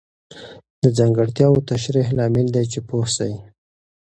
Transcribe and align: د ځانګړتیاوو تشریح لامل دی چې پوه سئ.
د 0.81 0.83
ځانګړتیاوو 0.97 1.65
تشریح 1.69 2.07
لامل 2.17 2.47
دی 2.55 2.65
چې 2.71 2.79
پوه 2.87 3.07
سئ. 3.17 3.33